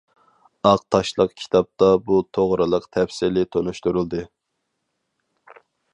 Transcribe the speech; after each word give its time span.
ئاق 0.67 0.79
تاشلىق 0.95 1.35
كىتابتا 1.41 1.89
بۇ 2.07 2.17
توغرىلىق 2.37 2.89
تەپسىلىي 2.97 3.49
تونۇشتۇرۇلدى. 3.57 4.25